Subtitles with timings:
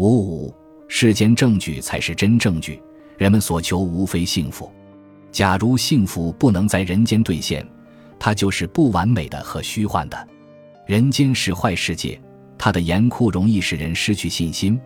[0.00, 0.54] 五五，
[0.88, 2.80] 世间证据才是真证据。
[3.18, 4.72] 人们所求无非幸福。
[5.30, 7.62] 假如幸福不能在人间兑现，
[8.18, 10.28] 它就是不完美的和虚幻的。
[10.86, 12.18] 人间是坏世界，
[12.56, 14.80] 它的严酷容易使人失去信心，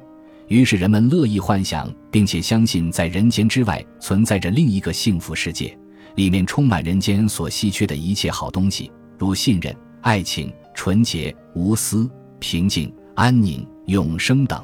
[0.48, 5.78] 于是人们乐意幻想，并且相信在人间之外存在着另一个幸福世界，
[6.17, 12.10] 里面充满人间所稀缺的一切好东西，如信任、爱情、纯洁、无私、
[12.40, 14.60] 平静、安宁、永生等。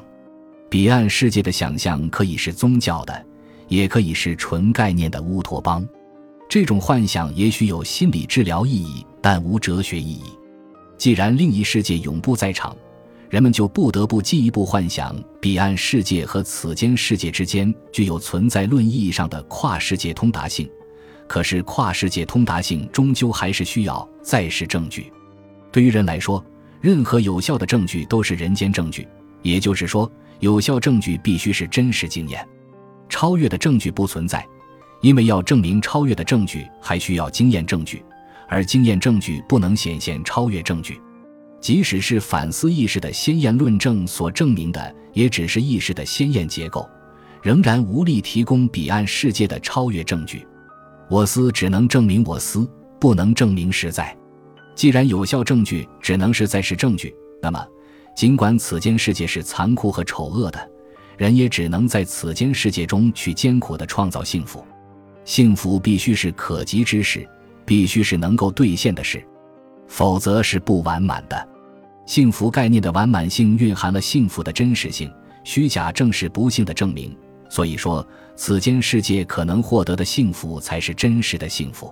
[0.71, 3.25] 彼岸世界的想象可以是宗教的，
[3.67, 5.85] 也可以是纯概念的乌托邦。
[6.47, 10.23] 这种幻想也许有心理治疗意义，但无哲学意义。
[10.97, 12.73] 既然另一世界永不在场，
[13.29, 20.69] 人们就不得不进一步幻想彼岸世界和此间世界之间具有存在论意义上的跨世界通达性。
[21.27, 25.11] 可是，跨世界通达性终究还是需要在世证据。
[25.69, 26.41] 对于人来说，
[26.79, 29.05] 任何有效的证据都是人间证据，
[29.41, 30.09] 也就是说，
[30.41, 32.45] 有效证据必须是真实经验。
[33.07, 34.45] 超越的证据不存在。
[35.01, 38.05] 因为要证明超越的证据，还需要经验证据，
[38.47, 41.01] 而经验证据不能显现超越证据。
[41.59, 46.87] 即使是反思意识的先验论证所证明的，也只是意识的先验结构，
[47.41, 50.45] 仍然无力提供彼岸世界的超越证据。
[51.09, 54.15] 我思只能证明我思，不能证明实在。
[54.75, 57.67] 既然有效证据只能是在世证据，那么
[58.21, 60.69] 尽管此间世界是残酷和丑恶的，
[61.17, 64.63] 人也只能在此间世界中去艰苦地创造幸福。
[65.25, 67.27] 幸福必须是可及之事，
[67.65, 69.25] 必须是能够兑现的事，
[69.87, 71.49] 否则是不完满的。
[72.05, 75.11] 幸福概念的完满性蕴含了幸福的真实性，
[75.43, 77.17] 虚假正是不幸的证明。
[77.49, 81.91] 所以说，此间世界可能获得的幸福才是真实的幸福。